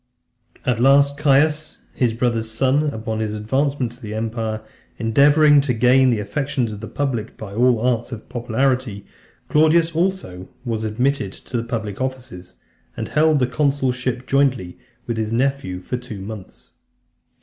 VII. 0.55 0.61
At 0.71 0.79
last, 0.79 1.15
Caius, 1.15 1.77
his 1.93 2.15
brother's 2.15 2.49
son, 2.49 2.85
upon 2.89 3.19
his 3.19 3.35
advancement 3.35 3.91
to 3.91 4.01
the 4.01 4.15
empire, 4.15 4.63
endeavouring 4.97 5.61
to 5.61 5.75
gain 5.75 6.09
the 6.09 6.19
affections 6.19 6.71
of 6.71 6.79
the 6.79 6.87
public 6.87 7.37
by 7.37 7.53
all 7.53 7.75
the 7.75 7.83
arts 7.83 8.11
of 8.11 8.27
popularity, 8.27 9.05
Claudius 9.47 9.91
also 9.93 10.49
was 10.65 10.83
admitted 10.83 11.31
to 11.33 11.61
public 11.61 12.01
offices, 12.01 12.55
and 12.97 13.09
held 13.09 13.37
the 13.37 13.45
consulship 13.45 14.25
jointly 14.25 14.79
with 15.05 15.17
his 15.17 15.31
nephew 15.31 15.79
for 15.79 15.97
two 15.97 16.19
months. 16.19 16.71